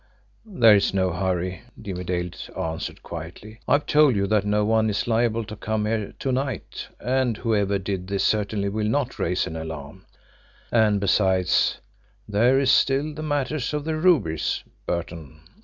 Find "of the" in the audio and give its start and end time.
13.77-13.95